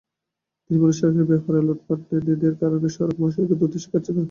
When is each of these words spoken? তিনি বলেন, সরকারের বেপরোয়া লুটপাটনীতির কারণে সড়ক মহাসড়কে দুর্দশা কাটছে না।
তিনি 0.65 0.77
বলেন, 0.81 0.95
সরকারের 0.99 1.29
বেপরোয়া 1.31 1.65
লুটপাটনীতির 1.67 2.55
কারণে 2.61 2.87
সড়ক 2.95 3.15
মহাসড়কে 3.19 3.55
দুর্দশা 3.61 3.89
কাটছে 3.91 4.11
না। 4.11 4.19